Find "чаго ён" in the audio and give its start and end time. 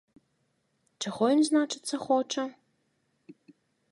1.07-1.41